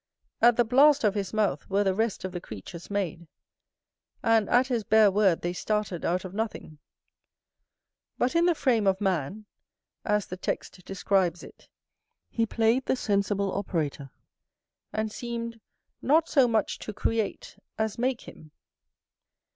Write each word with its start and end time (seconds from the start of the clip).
At 0.41 0.55
the 0.57 0.65
blast 0.65 1.03
of 1.03 1.13
his 1.13 1.31
mouth 1.31 1.69
were 1.69 1.83
the 1.83 1.93
rest 1.93 2.25
of 2.25 2.31
the 2.31 2.41
creatures 2.41 2.89
made; 2.89 3.27
and 4.23 4.49
at 4.49 4.65
his 4.65 4.83
bare 4.83 5.11
word 5.11 5.41
they 5.43 5.53
started 5.53 6.03
out 6.03 6.25
of 6.25 6.33
nothing: 6.33 6.79
but 8.17 8.35
in 8.35 8.47
the 8.47 8.55
frame 8.55 8.87
of 8.87 8.99
man 8.99 9.45
(as 10.03 10.25
the 10.25 10.37
text 10.37 10.83
describes 10.85 11.43
it) 11.43 11.69
he 12.31 12.47
played 12.47 12.87
the 12.87 12.95
sensible 12.95 13.53
operator, 13.55 14.09
and 14.91 15.11
seemed 15.11 15.61
not 16.01 16.27
so 16.27 16.47
much 16.47 16.79
to 16.79 16.93
create 16.93 17.59
as 17.77 17.99
make 17.99 18.21
him. 18.21 18.49